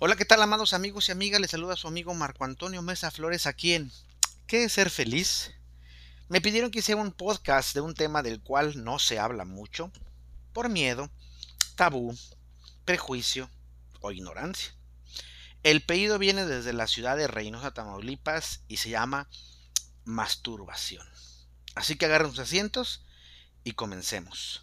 [0.00, 1.40] Hola, ¿qué tal, amados amigos y amigas?
[1.40, 3.90] Les saluda su amigo Marco Antonio Mesa Flores aquí en
[4.46, 5.50] ¿Qué es ser feliz?
[6.28, 9.90] Me pidieron que hiciera un podcast de un tema del cual no se habla mucho,
[10.52, 11.10] por miedo,
[11.74, 12.16] tabú,
[12.84, 13.50] prejuicio
[14.00, 14.72] o ignorancia.
[15.64, 19.28] El pedido viene desde la ciudad de Reynosa, Tamaulipas y se llama
[20.04, 21.08] masturbación.
[21.74, 23.04] Así que agarren sus asientos
[23.64, 24.62] y comencemos.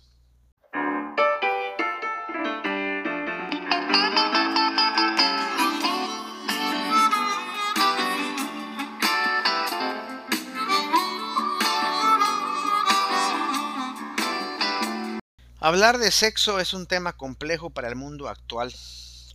[15.65, 18.71] Hablar de sexo es un tema complejo para el mundo actual,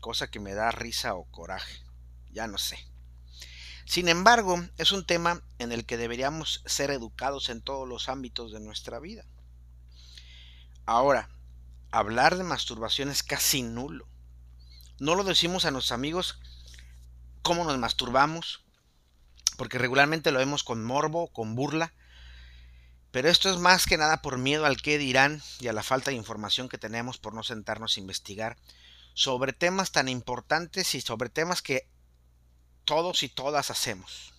[0.00, 1.82] cosa que me da risa o coraje,
[2.30, 2.78] ya no sé.
[3.84, 8.52] Sin embargo, es un tema en el que deberíamos ser educados en todos los ámbitos
[8.52, 9.24] de nuestra vida.
[10.86, 11.30] Ahora,
[11.90, 14.06] hablar de masturbación es casi nulo.
[15.00, 16.38] No lo decimos a nuestros amigos
[17.42, 18.62] cómo nos masturbamos,
[19.56, 21.92] porque regularmente lo vemos con morbo, con burla,
[23.12, 26.10] pero esto es más que nada por miedo al qué dirán y a la falta
[26.10, 28.56] de información que tenemos por no sentarnos a investigar
[29.14, 31.88] sobre temas tan importantes y sobre temas que
[32.84, 34.32] todos y todas hacemos.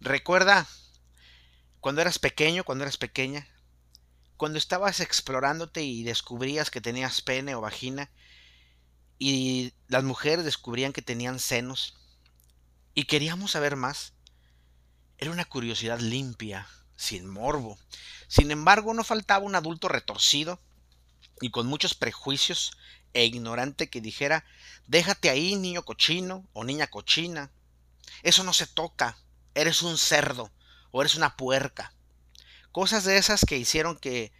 [0.00, 0.66] Recuerda
[1.80, 3.48] cuando eras pequeño, cuando eras pequeña,
[4.36, 8.10] cuando estabas explorándote y descubrías que tenías pene o vagina
[9.18, 11.96] y las mujeres descubrían que tenían senos
[12.94, 14.14] y queríamos saber más.
[15.18, 16.66] Era una curiosidad limpia,
[17.00, 17.78] sin morbo.
[18.28, 20.60] Sin embargo, no faltaba un adulto retorcido
[21.40, 22.72] y con muchos prejuicios
[23.14, 24.44] e ignorante que dijera,
[24.86, 27.50] déjate ahí, niño cochino o niña cochina.
[28.22, 29.16] Eso no se toca,
[29.54, 30.52] eres un cerdo
[30.90, 31.94] o eres una puerca.
[32.70, 34.30] Cosas de esas que hicieron que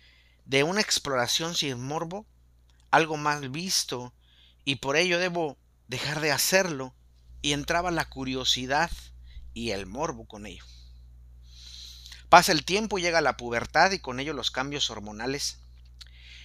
[0.45, 2.27] de una exploración sin morbo,
[2.91, 4.13] algo mal visto,
[4.67, 5.57] y por ello debo
[5.89, 6.95] dejar de hacerlo,
[7.41, 8.91] y entraba la curiosidad
[9.55, 10.65] y el morbo con ello.
[12.31, 15.59] Pasa el tiempo, llega la pubertad y con ello los cambios hormonales.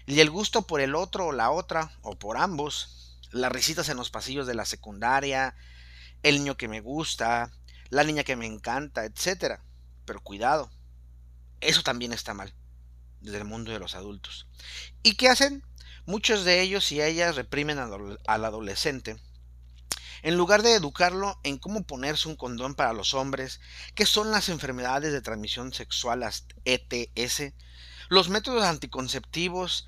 [0.07, 3.97] Y el gusto por el otro o la otra, o por ambos, las risitas en
[3.97, 5.55] los pasillos de la secundaria,
[6.23, 7.51] el niño que me gusta,
[7.89, 9.59] la niña que me encanta, etc.
[10.05, 10.71] Pero cuidado,
[11.61, 12.51] eso también está mal,
[13.21, 14.47] desde el mundo de los adultos.
[15.03, 15.63] ¿Y qué hacen?
[16.07, 19.17] Muchos de ellos y ellas reprimen al adolescente
[20.25, 23.61] en lugar de educarlo en cómo ponerse un condón para los hombres,
[23.93, 26.27] qué son las enfermedades de transmisión sexual
[26.65, 27.53] ETS,
[28.09, 29.87] los métodos anticonceptivos,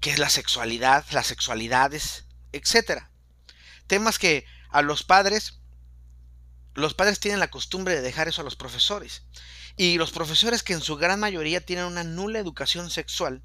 [0.00, 3.04] qué es la sexualidad, las sexualidades, etc.
[3.86, 5.60] Temas que a los padres,
[6.74, 9.22] los padres tienen la costumbre de dejar eso a los profesores.
[9.76, 13.44] Y los profesores que en su gran mayoría tienen una nula educación sexual,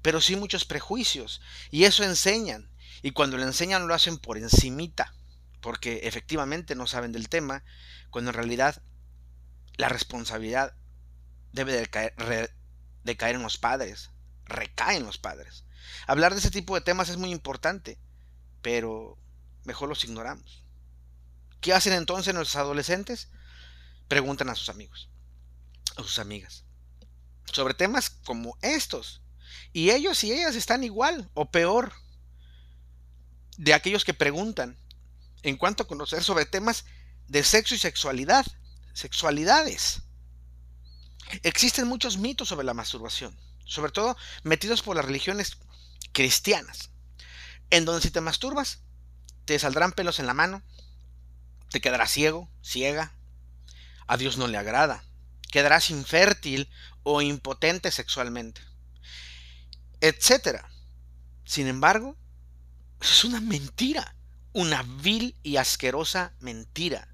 [0.00, 1.40] pero sí muchos prejuicios.
[1.72, 2.70] Y eso enseñan.
[3.02, 5.12] Y cuando lo enseñan lo hacen por encimita
[5.60, 7.64] porque efectivamente no saben del tema,
[8.10, 8.82] cuando en realidad
[9.76, 10.74] la responsabilidad
[11.52, 12.14] debe de caer,
[13.34, 14.10] en los padres,
[14.44, 15.64] recae en los padres.
[16.06, 17.98] Hablar de ese tipo de temas es muy importante,
[18.62, 19.18] pero
[19.64, 20.64] mejor los ignoramos.
[21.60, 23.28] ¿Qué hacen entonces nuestros adolescentes?
[24.08, 25.10] Preguntan a sus amigos,
[25.96, 26.64] a sus amigas,
[27.52, 29.22] sobre temas como estos.
[29.72, 31.92] Y ellos y ellas están igual o peor
[33.56, 34.78] de aquellos que preguntan
[35.42, 36.84] en cuanto a conocer sobre temas
[37.28, 38.46] de sexo y sexualidad,
[38.92, 40.02] sexualidades.
[41.42, 45.58] Existen muchos mitos sobre la masturbación, sobre todo metidos por las religiones
[46.12, 46.90] cristianas,
[47.70, 48.80] en donde si te masturbas,
[49.44, 50.62] te saldrán pelos en la mano,
[51.70, 53.14] te quedarás ciego, ciega,
[54.08, 55.04] a Dios no le agrada,
[55.52, 56.68] quedarás infértil
[57.04, 58.60] o impotente sexualmente,
[60.00, 60.64] etc.
[61.44, 62.16] Sin embargo,
[63.00, 64.16] es una mentira
[64.52, 67.08] una vil y asquerosa mentira.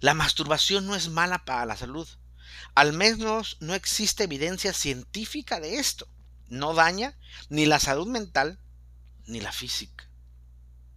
[0.00, 2.08] La masturbación no es mala para la salud.
[2.74, 6.08] Al menos no existe evidencia científica de esto.
[6.48, 7.16] No daña
[7.48, 8.58] ni la salud mental
[9.26, 10.08] ni la física.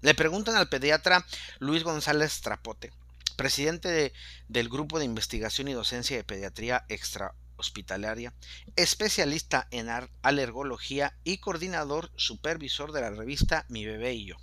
[0.01, 1.25] Le preguntan al pediatra
[1.59, 2.91] Luis González Trapote,
[3.37, 4.13] presidente
[4.47, 8.33] del Grupo de Investigación y Docencia de Pediatría Extrahospitalaria,
[8.75, 9.87] especialista en
[10.21, 14.37] alergología y coordinador supervisor de la revista Mi Bebé y Yo.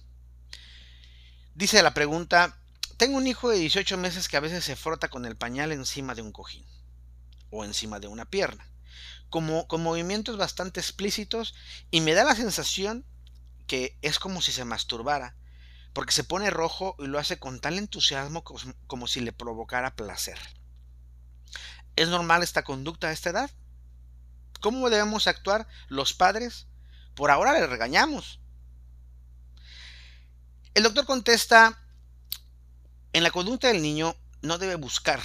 [1.60, 2.56] Dice la pregunta,
[2.96, 6.14] tengo un hijo de 18 meses que a veces se frota con el pañal encima
[6.14, 6.64] de un cojín
[7.50, 8.66] o encima de una pierna,
[9.28, 11.54] como, con movimientos bastante explícitos
[11.90, 13.04] y me da la sensación
[13.66, 15.36] que es como si se masturbara,
[15.92, 19.96] porque se pone rojo y lo hace con tal entusiasmo como, como si le provocara
[19.96, 20.38] placer.
[21.94, 23.50] ¿Es normal esta conducta a esta edad?
[24.62, 26.68] ¿Cómo debemos actuar los padres?
[27.14, 28.39] Por ahora le regañamos,
[30.72, 31.76] El doctor contesta,
[33.12, 35.20] en la conducta del niño no debe buscar,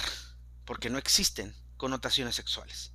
[0.64, 2.90] porque no existen connotaciones sexuales.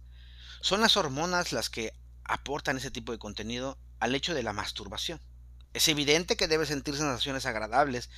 [0.59, 1.93] Son las hormonas las que
[2.25, 5.21] aportan ese tipo de contenido al hecho de la masturbación.
[5.73, 8.09] Es evidente que debe sentir sensaciones agradables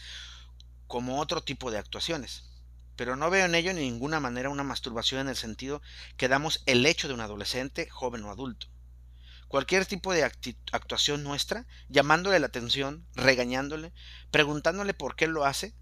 [0.88, 2.44] como otro tipo de actuaciones,
[2.96, 5.84] pero no veo en ello de ninguna manera una masturbación en el sentido
[6.18, 8.66] que damos el hecho de un adolescente, joven o adulto.
[9.54, 13.94] Cualquier tipo de actuación nuestra, llamándole la atención, regañándole,
[14.32, 15.76] preguntándole por qué lo hace,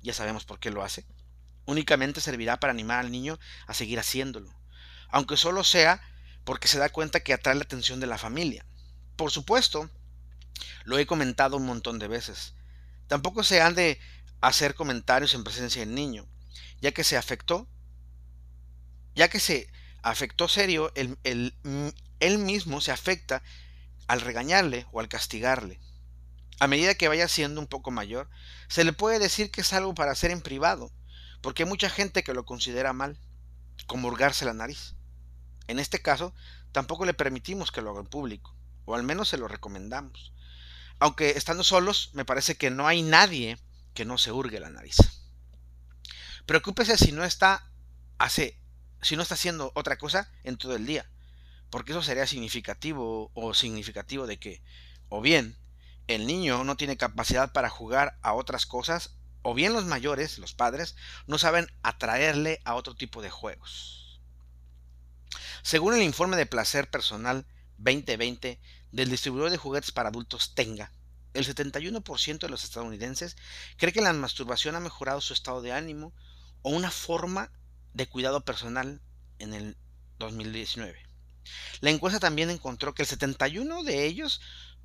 [0.00, 1.04] ya sabemos por qué lo hace,
[1.64, 4.54] únicamente servirá para animar al niño a seguir haciéndolo,
[5.08, 6.00] aunque solo sea
[6.44, 8.64] porque se da cuenta que atrae la atención de la familia.
[9.16, 9.90] Por supuesto,
[10.84, 12.54] lo he comentado un montón de veces.
[13.08, 13.98] Tampoco se han de
[14.40, 16.28] hacer comentarios en presencia del niño,
[16.80, 17.66] ya que se afectó,
[19.16, 19.68] ya que se
[20.00, 21.18] afectó serio, el,
[22.20, 23.42] él mismo se afecta
[24.06, 25.80] al regañarle o al castigarle.
[26.60, 28.30] A medida que vaya siendo un poco mayor,
[28.68, 30.92] se le puede decir que es algo para hacer en privado,
[31.40, 33.18] porque hay mucha gente que lo considera mal,
[33.86, 34.94] como hurgarse la nariz.
[35.66, 36.34] En este caso,
[36.72, 40.32] tampoco le permitimos que lo haga en público, o al menos se lo recomendamos.
[41.00, 43.58] Aunque estando solos, me parece que no hay nadie
[43.94, 44.96] que no se hurgue la nariz.
[46.46, 47.70] Preocúpese si no está
[49.02, 51.06] si no está haciendo otra cosa en todo el día,
[51.74, 54.62] porque eso sería significativo o significativo de que
[55.08, 55.58] o bien
[56.06, 60.54] el niño no tiene capacidad para jugar a otras cosas, o bien los mayores, los
[60.54, 60.94] padres,
[61.26, 64.20] no saben atraerle a otro tipo de juegos.
[65.64, 67.44] Según el informe de placer personal
[67.78, 68.60] 2020
[68.92, 70.92] del distribuidor de juguetes para adultos Tenga,
[71.32, 73.36] el 71% de los estadounidenses
[73.78, 76.14] cree que la masturbación ha mejorado su estado de ánimo
[76.62, 77.50] o una forma
[77.94, 79.02] de cuidado personal
[79.40, 79.76] en el
[80.20, 81.03] 2019.
[81.80, 84.40] La encuesta también encontró que el 71 de ellos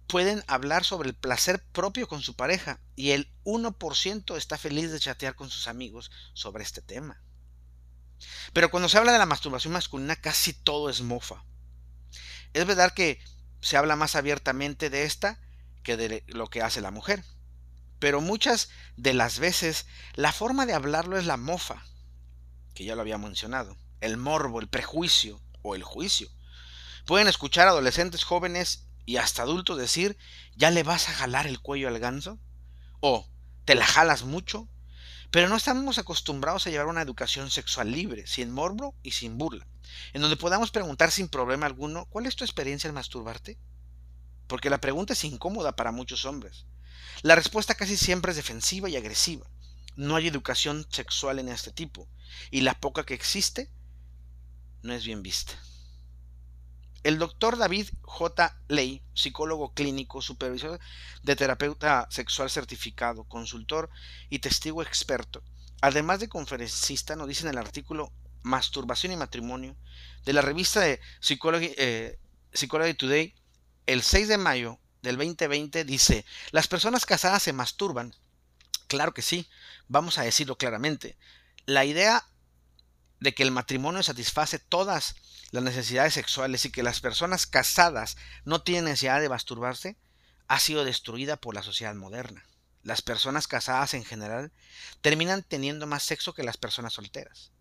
[0.08, 5.00] pueden hablar sobre el placer propio con su pareja y el 1% está feliz de
[5.00, 7.22] chatear con sus amigos sobre este tema.
[8.54, 11.44] Pero cuando se habla de la masturbación masculina casi todo es mofa.
[12.54, 13.20] Es verdad que
[13.62, 15.40] se habla más abiertamente de esta
[15.84, 17.24] que de lo que hace la mujer.
[18.00, 19.86] Pero muchas de las veces
[20.16, 21.84] la forma de hablarlo es la mofa,
[22.74, 26.30] que ya lo había mencionado, el morbo, el prejuicio o el juicio.
[27.10, 30.16] Pueden escuchar adolescentes jóvenes y hasta adultos decir,
[30.56, 32.38] ¿ya le vas a jalar el cuello al ganso?
[33.00, 33.28] O,
[33.66, 34.70] ¿te la jalas mucho?
[35.32, 39.66] Pero no estamos acostumbrados a llevar una educación sexual libre, sin morbo y sin burla,
[40.14, 43.58] en donde podamos preguntar sin problema alguno, ¿cuál es tu experiencia al masturbarte?
[44.46, 46.68] porque la pregunta es incómoda para muchos hombres.
[47.24, 49.50] La respuesta casi siempre es defensiva y agresiva.
[49.96, 52.08] No hay educación sexual en este tipo,
[52.52, 53.72] y la poca que existe
[54.84, 55.60] no es bien vista.
[57.04, 58.58] El doctor David J.
[58.68, 60.80] Ley, psicólogo clínico, supervisor
[61.24, 63.90] de terapeuta sexual certificado, consultor
[64.30, 65.44] y testigo experto,
[65.82, 68.12] además de conferencista, nos dice en el artículo
[68.42, 69.76] Masturbación y Matrimonio
[70.26, 72.20] de la revista de Psychology, eh,
[72.54, 73.36] Psychology Today
[73.90, 78.14] el 6 de mayo del 2020 dice, las personas casadas se masturban.
[78.88, 79.48] Claro que sí,
[79.88, 81.18] vamos a decirlo claramente.
[81.66, 82.24] La idea
[83.20, 85.16] de que el matrimonio satisface todas
[85.52, 89.98] las necesidades sexuales y que las personas casadas no tienen necesidad de masturbarse
[90.48, 92.46] ha sido destruida por la sociedad moderna.
[92.84, 94.52] Las personas casadas en general
[95.02, 97.52] terminan teniendo más sexo que las personas solteras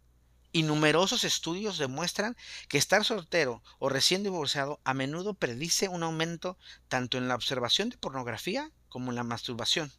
[0.53, 2.37] y numerosos estudios demuestran
[2.69, 6.57] que estar soltero o recién divorciado a menudo predice un aumento
[6.89, 9.93] tanto en la observación de pornografía como en la masturbación,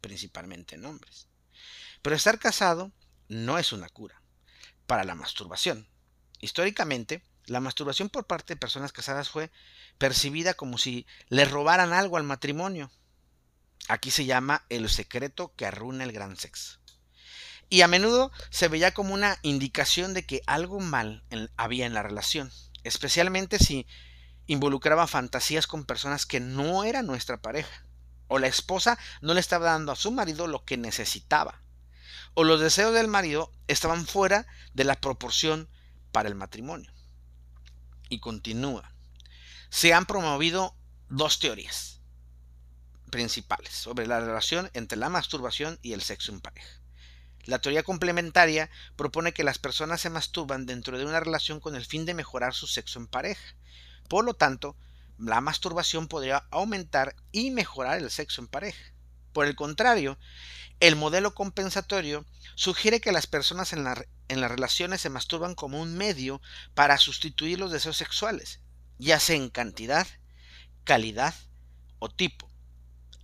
[0.00, 1.26] principalmente en hombres.
[2.02, 2.92] Pero estar casado
[3.28, 4.17] no es una cura
[4.88, 5.86] para la masturbación.
[6.40, 9.52] Históricamente, la masturbación por parte de personas casadas fue
[9.98, 12.90] percibida como si le robaran algo al matrimonio.
[13.86, 16.80] Aquí se llama el secreto que arruina el gran sexo
[17.70, 21.22] y a menudo se veía como una indicación de que algo mal
[21.56, 22.50] había en la relación,
[22.82, 23.86] especialmente si
[24.46, 27.84] involucraba fantasías con personas que no eran nuestra pareja,
[28.26, 31.62] o la esposa no le estaba dando a su marido lo que necesitaba,
[32.34, 35.68] o los deseos del marido estaban fuera de la proporción
[36.12, 36.92] para el matrimonio.
[38.08, 38.92] Y continúa.
[39.70, 40.74] Se han promovido
[41.08, 42.00] dos teorías
[43.10, 46.80] principales sobre la relación entre la masturbación y el sexo en pareja.
[47.44, 51.86] La teoría complementaria propone que las personas se masturban dentro de una relación con el
[51.86, 53.56] fin de mejorar su sexo en pareja.
[54.08, 54.76] Por lo tanto,
[55.18, 58.92] la masturbación podría aumentar y mejorar el sexo en pareja.
[59.32, 60.18] Por el contrario,
[60.80, 66.40] el modelo compensatorio sugiere que las personas en, las relaciones se masturban como un medio
[66.74, 68.60] para sustituir los deseos sexuales,
[68.98, 70.06] ya sea en cantidad,
[70.84, 71.34] calidad
[71.98, 72.50] o tipo,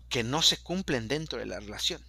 [0.09, 2.05] que no se cumplen dentro de la relación.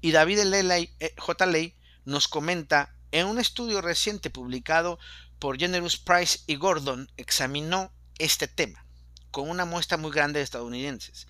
[0.00, 1.46] Y David eh, J.
[1.46, 1.74] Ley
[2.04, 4.98] nos comenta en un estudio reciente publicado
[5.38, 8.84] por Generous Price y Gordon, examinó este tema
[9.30, 11.26] con una muestra muy grande de estadounidenses,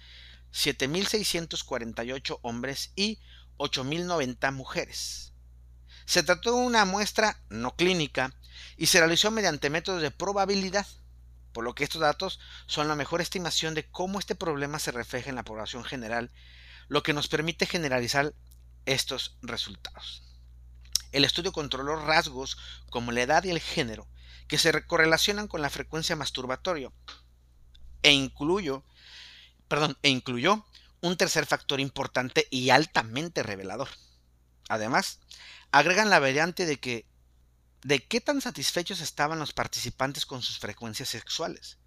[0.53, 3.19] 7.648 hombres y
[3.59, 5.33] 8.090 mujeres.
[6.07, 8.35] Se trató de una muestra no clínica
[8.77, 10.87] y se realizó mediante métodos de probabilidad,
[11.53, 15.29] por lo que estos datos son la mejor estimación de cómo este problema se refleja
[15.29, 16.31] en la población general,
[16.89, 18.35] lo que nos permite generalizar
[18.87, 20.23] estos resultados.
[21.13, 22.59] El estudio controló rasgos
[22.91, 24.09] como la edad y el género,
[24.47, 26.91] que se correlacionan con la frecuencia masturbatoria,
[28.03, 28.85] e incluyó,
[29.69, 30.67] perdón, e incluyó
[31.01, 33.89] un tercer factor importante y altamente revelador.
[34.69, 35.21] Además,
[35.71, 37.07] agregan la variante de que
[37.83, 41.79] de qué tan satisfechos estaban los participantes con sus frecuencias sexuales,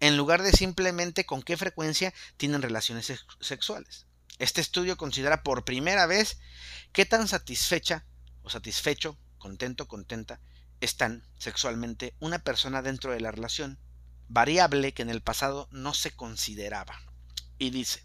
[0.00, 3.10] en lugar de simplemente con qué frecuencia tienen relaciones
[3.40, 4.06] sexuales.
[4.38, 6.38] Este estudio considera por primera vez
[6.92, 8.04] qué tan satisfecha
[8.42, 10.40] o satisfecho, contento, contenta,
[10.80, 13.78] están sexualmente una persona dentro de la relación,
[14.28, 17.11] variable que en el pasado no se consideraba.
[17.62, 18.02] Y dice,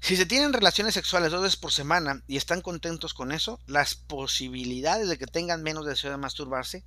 [0.00, 3.96] si se tienen relaciones sexuales dos veces por semana y están contentos con eso, las
[3.96, 6.86] posibilidades de que tengan menos deseo de masturbarse,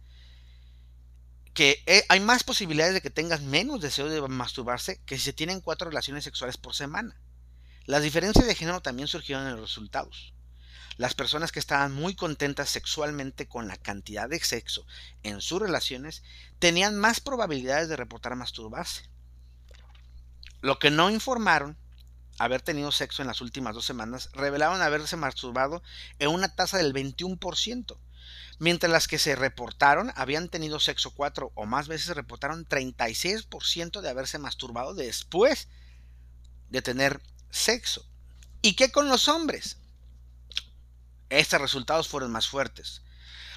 [1.53, 5.33] que eh, hay más posibilidades de que tengan menos deseo de masturbarse que si se
[5.33, 7.21] tienen cuatro relaciones sexuales por semana.
[7.85, 10.33] Las diferencias de género también surgieron en los resultados.
[10.97, 14.87] Las personas que estaban muy contentas sexualmente con la cantidad de sexo
[15.21, 16.23] en sus relaciones
[16.57, 19.10] tenían más probabilidades de reportar masturbarse.
[20.61, 21.77] Lo que no informaron
[22.37, 25.83] haber tenido sexo en las últimas dos semanas revelaron haberse masturbado
[26.19, 27.97] en una tasa del 21%,
[28.59, 34.09] mientras las que se reportaron habían tenido sexo cuatro o más veces reportaron 36% de
[34.09, 35.67] haberse masturbado después
[36.69, 38.05] de tener sexo.
[38.61, 39.77] ¿Y qué con los hombres?
[41.29, 43.01] Estos resultados fueron más fuertes.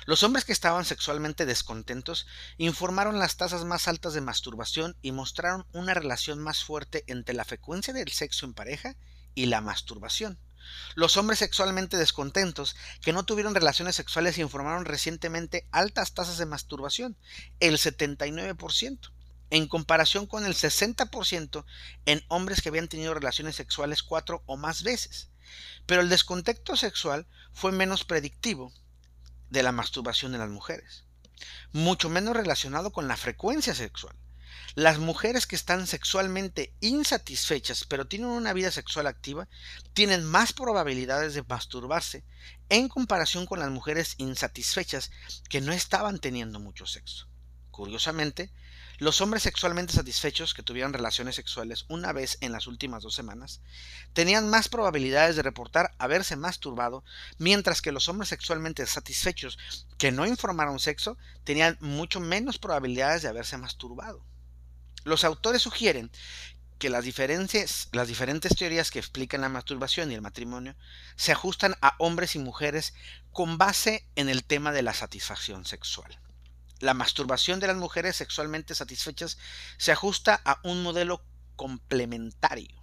[0.06, 2.26] Los hombres que estaban sexualmente descontentos
[2.58, 7.44] informaron las tasas más altas de masturbación y mostraron una relación más fuerte entre la
[7.44, 8.96] frecuencia del sexo en pareja
[9.34, 10.38] y la masturbación.
[10.94, 17.16] Los hombres sexualmente descontentos que no tuvieron relaciones sexuales informaron recientemente altas tasas de masturbación,
[17.60, 19.10] el 79%,
[19.50, 21.64] en comparación con el 60%
[22.06, 25.30] en hombres que habían tenido relaciones sexuales cuatro o más veces.
[25.86, 28.72] Pero el descontento sexual fue menos predictivo
[29.50, 31.04] de la masturbación de las mujeres,
[31.72, 34.16] mucho menos relacionado con la frecuencia sexual.
[34.74, 39.48] Las mujeres que están sexualmente insatisfechas pero tienen una vida sexual activa
[39.92, 42.24] tienen más probabilidades de masturbarse
[42.68, 45.10] en comparación con las mujeres insatisfechas
[45.48, 47.28] que no estaban teniendo mucho sexo.
[47.70, 48.52] Curiosamente,
[48.98, 53.60] los hombres sexualmente satisfechos que tuvieron relaciones sexuales una vez en las últimas dos semanas
[54.12, 57.04] tenían más probabilidades de reportar haberse masturbado,
[57.38, 59.58] mientras que los hombres sexualmente satisfechos
[59.98, 64.24] que no informaron sexo tenían mucho menos probabilidades de haberse masturbado.
[65.04, 66.10] Los autores sugieren
[66.78, 67.86] que las, diferentes
[68.56, 70.74] teorías que explican la masturbación y el matrimonio
[71.16, 72.94] se ajustan a hombres y mujeres
[73.32, 76.18] con base en el tema de la satisfacción sexual.
[76.80, 79.38] La masturbación de las mujeres sexualmente satisfechas
[79.78, 81.24] se ajusta a un modelo
[81.56, 82.82] complementario,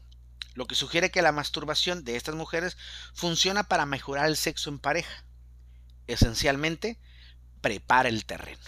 [0.53, 2.77] lo que sugiere que la masturbación de estas mujeres
[3.13, 5.25] funciona para mejorar el sexo en pareja.
[6.07, 7.00] Esencialmente,
[7.62, 8.63] prepara el terreno.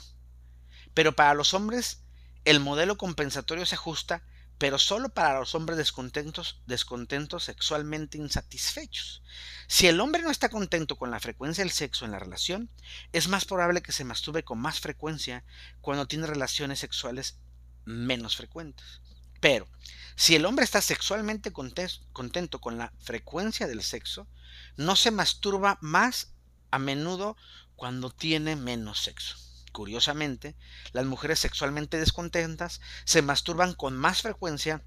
[0.94, 2.02] Pero para los hombres,
[2.46, 4.24] el modelo compensatorio se ajusta
[4.64, 9.22] pero solo para los hombres descontentos, descontentos sexualmente insatisfechos.
[9.68, 12.70] Si el hombre no está contento con la frecuencia del sexo en la relación,
[13.12, 15.44] es más probable que se masturbe con más frecuencia
[15.82, 17.40] cuando tiene relaciones sexuales
[17.84, 19.02] menos frecuentes.
[19.42, 19.68] Pero,
[20.16, 24.30] si el hombre está sexualmente contento con la frecuencia del sexo,
[24.78, 26.36] no se masturba más
[26.72, 27.36] a menudo
[27.76, 29.36] cuando tiene menos sexo.
[29.74, 30.56] Curiosamente,
[30.92, 34.84] las mujeres sexualmente descontentas se masturban con más frecuencia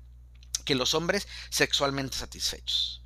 [0.64, 3.02] que los hombres sexualmente satisfechos.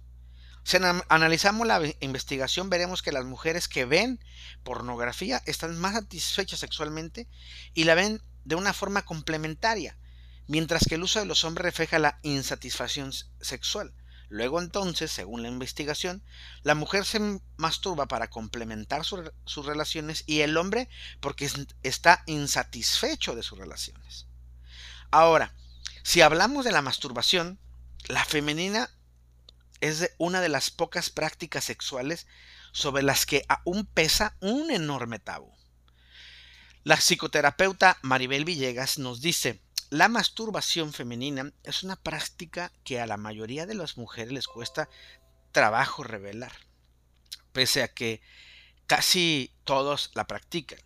[0.62, 0.76] Si
[1.08, 4.22] analizamos la investigación, veremos que las mujeres que ven
[4.62, 7.28] pornografía están más satisfechas sexualmente
[7.72, 9.96] y la ven de una forma complementaria,
[10.48, 13.10] mientras que el uso de los hombres refleja la insatisfacción
[13.40, 13.94] sexual.
[14.30, 16.22] Luego entonces, según la investigación,
[16.62, 21.50] la mujer se masturba para complementar sus relaciones y el hombre porque
[21.82, 24.26] está insatisfecho de sus relaciones.
[25.10, 25.52] Ahora,
[26.04, 27.58] si hablamos de la masturbación,
[28.06, 28.88] la femenina
[29.80, 32.28] es una de las pocas prácticas sexuales
[32.70, 35.52] sobre las que aún pesa un enorme tabú.
[36.84, 39.60] La psicoterapeuta Maribel Villegas nos dice,
[39.92, 44.88] La masturbación femenina es una práctica que a la mayoría de las mujeres les cuesta
[45.50, 46.52] trabajo revelar,
[47.52, 48.22] pese a que
[48.86, 50.78] casi todos la practican.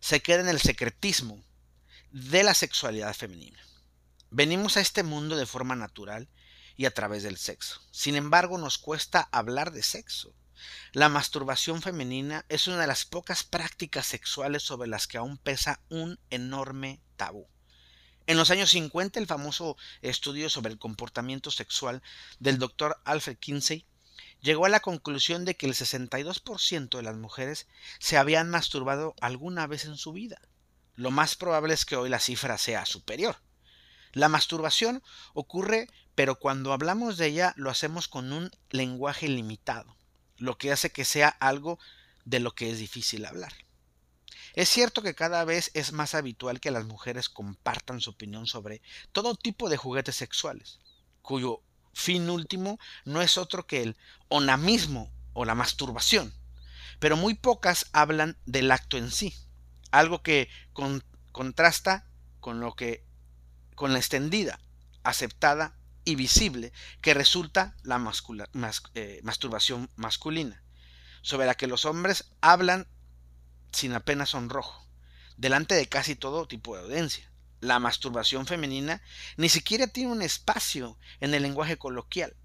[0.00, 1.40] Se queda en el secretismo
[2.10, 3.60] de la sexualidad femenina.
[4.30, 6.28] Venimos a este mundo de forma natural
[6.76, 7.80] y a través del sexo.
[7.92, 10.34] Sin embargo, nos cuesta hablar de sexo.
[10.90, 15.80] La masturbación femenina es una de las pocas prácticas sexuales sobre las que aún pesa
[15.90, 17.46] un enorme tabú.
[18.26, 22.02] En los años 50, el famoso estudio sobre el comportamiento sexual
[22.38, 23.84] del doctor Alfred Kinsey
[24.40, 27.66] llegó a la conclusión de que el 62% de las mujeres
[27.98, 30.40] se habían masturbado alguna vez en su vida.
[30.94, 33.36] Lo más probable es que hoy la cifra sea superior.
[34.12, 35.02] La masturbación
[35.32, 39.96] ocurre, pero cuando hablamos de ella lo hacemos con un lenguaje limitado,
[40.36, 41.78] lo que hace que sea algo
[42.24, 43.52] de lo que es difícil hablar.
[44.54, 48.82] Es cierto que cada vez es más habitual que las mujeres compartan su opinión sobre
[49.12, 50.78] todo tipo de juguetes sexuales,
[51.22, 51.62] cuyo
[51.94, 53.96] fin último no es otro que el
[54.28, 56.34] onamismo o la masturbación,
[56.98, 59.34] pero muy pocas hablan del acto en sí,
[59.90, 60.48] algo que
[61.32, 62.06] contrasta
[62.40, 63.04] con lo que
[63.74, 64.60] con la extendida,
[65.02, 68.00] aceptada y visible que resulta la
[68.94, 70.62] eh, masturbación masculina,
[71.22, 72.86] sobre la que los hombres hablan
[73.72, 74.86] sin apenas sonrojo,
[75.36, 77.30] delante de casi todo tipo de audiencia.
[77.60, 79.02] La masturbación femenina
[79.36, 82.36] ni siquiera tiene un espacio en el lenguaje coloquial.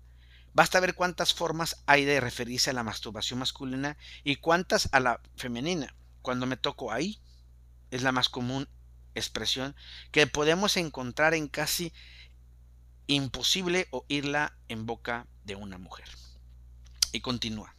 [0.54, 5.22] Basta ver cuántas formas hay de referirse a la masturbación masculina y cuántas a la
[5.36, 5.96] femenina.
[6.22, 7.20] Cuando me toco ahí,
[7.92, 8.68] es la más común
[9.16, 9.76] expresión
[10.12, 11.94] que podemos encontrar en casi
[13.08, 16.08] imposible oírla en boca de una mujer.
[17.12, 17.74] Y continúa.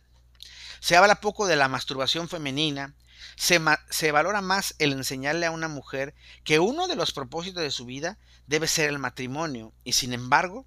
[0.81, 2.95] Se habla poco de la masturbación femenina
[3.37, 7.85] se, valora más el enseñarle a una mujer que uno de los propósitos de su
[7.85, 10.67] vida debe ser el matrimonio y sin embargo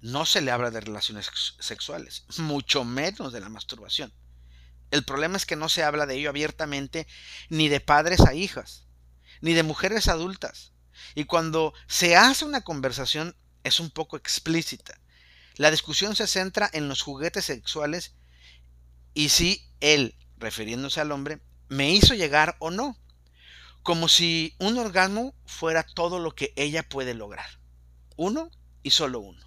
[0.00, 1.30] no se le habla de relaciones
[1.60, 4.12] sexuales, mucho menos de la masturbación.
[4.90, 7.06] El problema es que no se habla de ello abiertamente
[7.48, 8.84] ni de padres a hijas,
[9.40, 10.72] ni de mujeres adultas.
[11.14, 14.98] Y cuando se hace una conversación es un poco explícita.
[15.56, 18.14] La discusión se centra en los juguetes sexuales
[19.14, 21.40] y si él, refiriéndose al hombre,
[21.72, 22.98] me hizo llegar o no,
[23.82, 27.46] como si un orgasmo fuera todo lo que ella puede lograr.
[28.16, 28.50] Uno
[28.82, 29.42] y solo uno.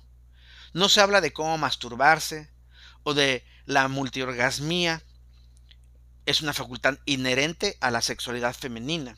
[0.73, 2.49] No se habla de cómo masturbarse
[3.03, 5.03] o de la multiorgasmía.
[6.25, 9.15] Es una facultad inherente a la sexualidad femenina.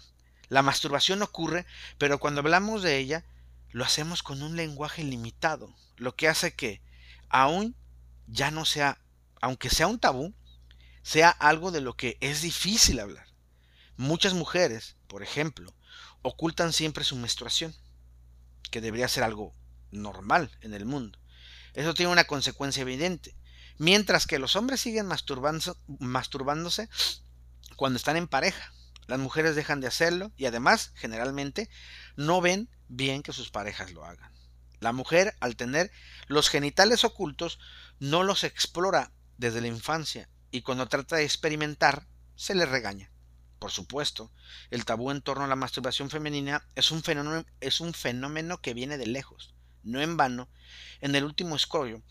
[0.49, 1.65] La masturbación ocurre,
[1.97, 3.23] pero cuando hablamos de ella,
[3.71, 6.81] lo hacemos con un lenguaje limitado, lo que hace que,
[7.29, 7.73] aún
[8.27, 8.99] ya no sea,
[9.39, 10.33] aunque sea un tabú,
[11.07, 13.25] sea algo de lo que es difícil hablar.
[13.95, 15.73] Muchas mujeres, por ejemplo,
[16.21, 17.73] ocultan siempre su menstruación,
[18.71, 19.55] que debería ser algo
[19.89, 21.17] normal en el mundo.
[21.73, 23.37] Eso tiene una consecuencia evidente.
[23.77, 26.89] Mientras que los hombres siguen masturbándose
[27.77, 28.73] cuando están en pareja.
[29.05, 31.69] Las mujeres dejan de hacerlo y además, generalmente,
[32.17, 34.33] no ven bien que sus parejas lo hagan.
[34.81, 35.89] La mujer, al tener
[36.27, 37.59] los genitales ocultos,
[37.97, 43.11] no los explora desde la infancia y cuando trata de experimentar, se le regaña.
[43.59, 44.31] Por supuesto,
[44.71, 49.53] el tabú en torno a la masturbación femenina es un fenómeno, que viene de lejos,
[49.83, 50.49] no en vano,
[50.99, 52.01] en el último escollo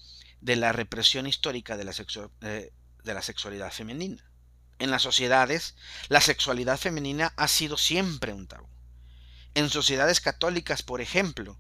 [0.41, 4.31] de la represión histórica eh, de la sexualidad femenina.
[4.79, 5.75] En las sociedades,
[6.09, 8.69] la sexualidad femenina ha sido siempre un tabú.
[9.55, 11.59] En sociedades católicas, por ejemplo,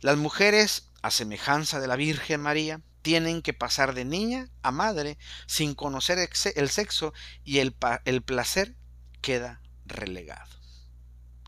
[0.00, 5.18] las mujeres, a semejanza de la Virgen María, tienen que pasar de niña a madre
[5.46, 6.18] sin conocer
[6.56, 7.12] el sexo
[7.44, 8.76] y el, el placer
[9.20, 10.50] queda relegado.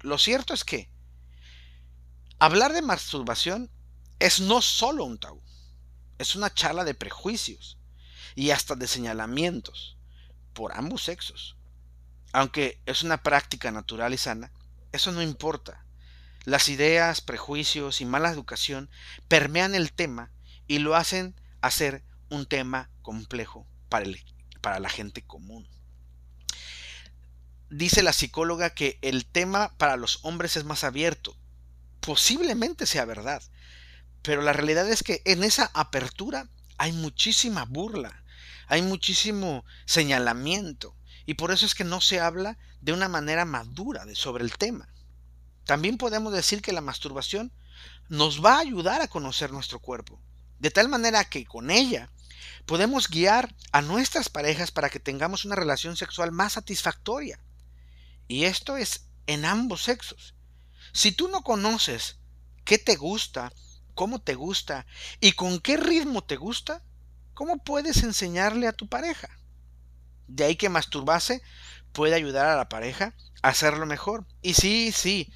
[0.02, 0.90] Lo cierto es que
[2.38, 3.70] hablar de masturbación
[4.18, 5.42] es no solo un tabú,
[6.18, 7.78] es una charla de prejuicios
[8.34, 9.96] y hasta de señalamientos
[10.52, 11.56] por ambos sexos.
[12.34, 14.52] Aunque es una práctica natural y sana,
[14.92, 15.86] eso no importa.
[16.44, 18.90] Las ideas, prejuicios y mala educación
[19.26, 20.30] permean el tema
[20.68, 24.06] y lo hacen hacer un tema complejo para,
[24.60, 25.68] para la gente común.
[27.70, 31.36] Dice la psicóloga que el tema para los hombres es más abierto.
[32.00, 33.42] Posiblemente sea verdad,
[34.22, 38.22] pero la realidad es que en esa apertura hay muchísima burla,
[38.68, 44.04] hay muchísimo señalamiento, y por eso es que no se habla de una manera madura
[44.04, 44.88] de, sobre el tema.
[45.64, 47.52] También podemos decir que la masturbación
[48.08, 50.20] nos va a ayudar a conocer nuestro cuerpo,
[50.58, 52.10] de tal manera que con ella
[52.66, 57.38] podemos guiar a nuestras parejas para que tengamos una relación sexual más satisfactoria.
[58.28, 60.34] Y esto es en ambos sexos.
[60.92, 62.18] Si tú no conoces
[62.64, 63.52] qué te gusta,
[63.94, 64.86] cómo te gusta
[65.20, 66.82] y con qué ritmo te gusta,
[67.34, 69.28] ¿cómo puedes enseñarle a tu pareja?
[70.26, 71.42] De ahí que masturbarse
[71.92, 74.26] puede ayudar a la pareja a hacerlo mejor.
[74.42, 75.32] Y sí, sí,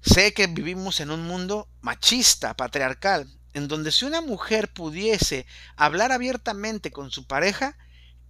[0.00, 6.12] sé que vivimos en un mundo machista, patriarcal, en donde si una mujer pudiese hablar
[6.12, 7.78] abiertamente con su pareja,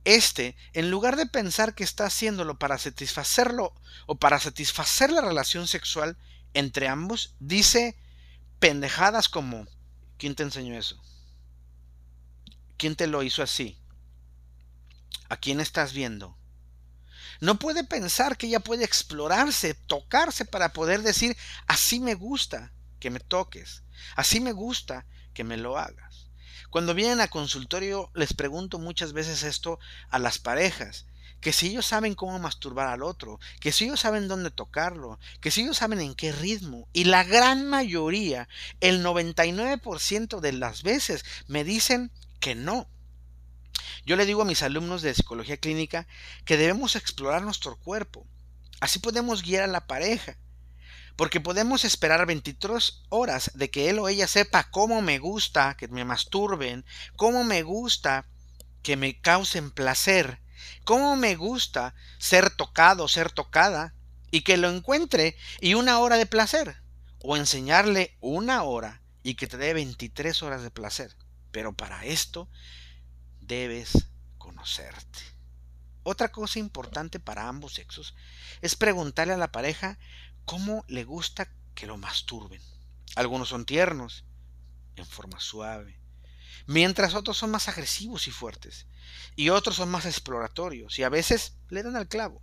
[0.05, 3.75] este, en lugar de pensar que está haciéndolo para satisfacerlo
[4.07, 6.17] o para satisfacer la relación sexual
[6.55, 7.97] entre ambos, dice
[8.61, 9.67] pendejadas como,
[10.17, 11.03] ¿quién te enseñó eso?
[12.77, 13.77] ¿Quién te lo hizo así?
[15.29, 16.39] ¿A quién estás viendo?
[17.41, 21.37] No puede pensar que ella puede explorarse, tocarse para poder decir,
[21.67, 23.83] así me gusta que me toques,
[24.15, 25.05] así me gusta
[25.37, 26.31] que me lo hagas.
[26.71, 31.05] Cuando vienen a consultorio les pregunto muchas veces esto a las parejas,
[31.43, 35.51] que si ellos saben cómo masturbar al otro, que si ellos saben dónde tocarlo, que
[35.51, 36.89] si ellos saben en qué ritmo.
[36.95, 38.49] Y la gran mayoría,
[38.81, 42.89] el 99% de las veces, me dicen que no.
[44.07, 46.09] Yo le digo a mis alumnos de psicología clínica
[46.47, 48.27] que debemos explorar nuestro cuerpo.
[48.81, 50.39] Así podemos guiar a la pareja.
[51.17, 55.89] Porque podemos esperar 23 horas de que él o ella sepa cómo me gusta que
[55.89, 56.85] me masturben,
[57.17, 58.27] cómo me gusta
[58.83, 60.41] que me causen placer,
[60.85, 63.95] cómo me gusta ser tocado, ser tocada,
[64.31, 66.77] y que lo encuentre y una hora de placer,
[67.23, 71.17] o enseñarle una hora y que te dé 23 horas de placer.
[71.51, 72.49] Pero para esto
[73.41, 75.21] debes conocerte.
[76.03, 78.15] Otra cosa importante para ambos sexos
[78.61, 79.99] es preguntarle a la pareja
[80.47, 82.63] cómo le gusta que lo masturben.
[83.17, 84.25] Algunos son tiernos,
[84.97, 86.01] en forma suave,
[86.67, 88.87] mientras otros son más agresivos y fuertes,
[89.35, 92.41] y otros son más exploratorios, y a veces le dan al clavo.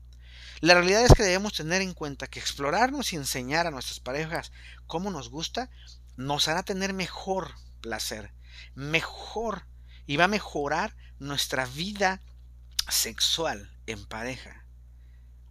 [0.60, 4.52] La realidad es que debemos tener en cuenta que explorarnos y enseñar a nuestras parejas
[4.86, 5.70] cómo nos gusta
[6.16, 8.34] nos hará tener mejor placer,
[8.76, 9.66] mejor,
[10.06, 12.22] y va a mejorar nuestra vida
[12.88, 14.66] sexual en pareja.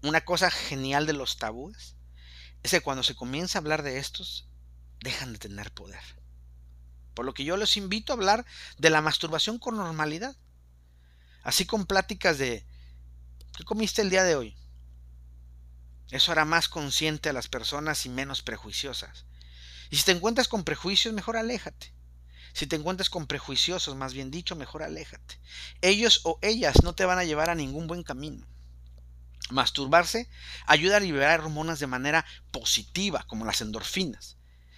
[0.02, 1.96] Una cosa genial de los tabúes
[2.62, 4.48] es que cuando se comienza a hablar de estos,
[5.01, 6.01] dejan de tener poder.
[7.14, 8.46] Por lo que yo los invito a hablar
[8.79, 10.37] de la masturbación con normalidad.
[11.42, 12.64] Así con pláticas de
[13.57, 14.57] ¿qué comiste el día de hoy?
[16.11, 19.25] Eso hará más consciente a las personas y menos prejuiciosas.
[19.90, 21.92] Y si te encuentras con prejuicios, mejor aléjate.
[22.53, 25.40] Si te encuentras con prejuiciosos, más bien dicho, mejor aléjate.
[25.81, 28.46] Ellos o ellas no te van a llevar a ningún buen camino.
[29.50, 30.28] Masturbarse
[30.66, 34.37] ayuda a liberar hormonas de manera positiva, como las endorfinas,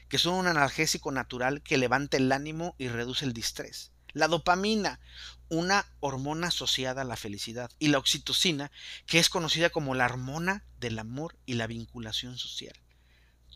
[0.08, 3.92] que son un analgésico natural que levanta el ánimo y reduce el distrés.
[4.12, 5.00] La dopamina,
[5.48, 8.70] una hormona asociada a la felicidad, y la oxitocina,
[9.06, 12.74] que es conocida como la hormona del amor y la vinculación social.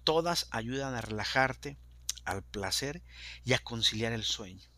[0.05, 1.79] Todas ayudan a relajarte,
[2.25, 3.03] al placer
[3.44, 4.68] y a conciliar el sueño.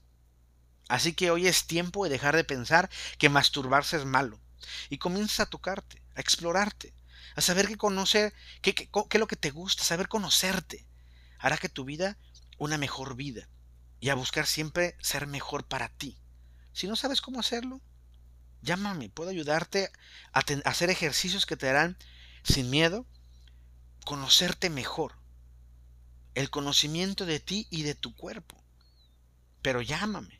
[0.89, 4.41] Así que hoy es tiempo de dejar de pensar que masturbarse es malo
[4.89, 6.95] y comienza a tocarte, explorarte,
[7.37, 10.87] a saber qué conocer, qué es lo que te gusta, saber conocerte.
[11.39, 12.19] Hará que tu vida
[12.59, 13.49] una mejor vida
[14.01, 16.19] y a buscar siempre ser mejor para ti.
[16.73, 17.81] Si no sabes cómo hacerlo,
[18.63, 19.91] llámame, puedo ayudarte
[20.33, 21.97] a, a hacer ejercicios que te harán
[22.43, 23.07] sin miedo
[24.05, 25.15] conocerte mejor,
[26.35, 28.63] el conocimiento de ti y de tu cuerpo.
[29.63, 30.40] Pero llámame.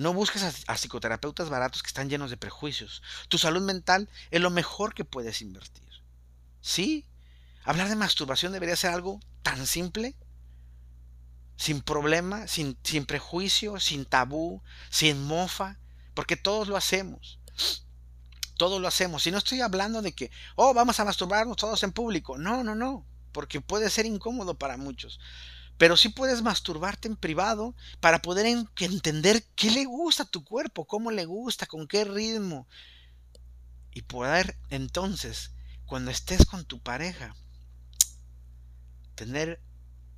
[0.00, 3.02] No busques a, psicoterapeutas baratos que están llenos de prejuicios.
[3.28, 5.84] Tu salud mental es lo mejor que puedes invertir.
[6.62, 7.04] Sí,
[7.64, 10.16] hablar de masturbación debería ser algo tan simple,
[11.56, 15.76] sin problema, sin, sin prejuicio, sin tabú, sin mofa,
[16.14, 17.38] porque todos lo hacemos.
[18.56, 19.26] Todos lo hacemos.
[19.26, 22.38] Y no estoy hablando de que, oh, vamos a masturbarnos todos en público.
[22.38, 25.20] No, no, no, porque puede ser incómodo para muchos.
[25.80, 30.84] Pero sí puedes masturbarte en privado para poder entender qué le gusta a tu cuerpo,
[30.84, 32.68] cómo le gusta, con qué ritmo.
[33.90, 35.52] Y poder entonces,
[35.86, 37.34] cuando estés con tu pareja,
[39.14, 39.62] tener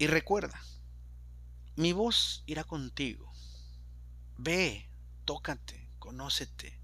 [0.00, 0.58] Y recuerda,
[1.76, 3.30] mi voz irá contigo.
[4.38, 4.88] Ve,
[5.26, 6.80] tócate, conócete,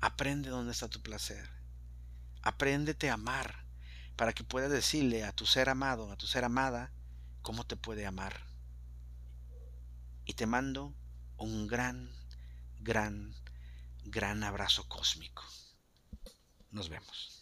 [0.00, 1.50] aprende dónde está tu placer.
[2.40, 3.66] Apréndete a amar
[4.16, 6.90] para que puedas decirle a tu ser amado, a tu ser amada,
[7.42, 8.46] cómo te puede amar.
[10.24, 10.94] Y te mando
[11.36, 12.10] un gran,
[12.80, 13.34] gran,
[14.06, 15.44] gran abrazo cósmico.
[16.70, 17.35] Nos vemos.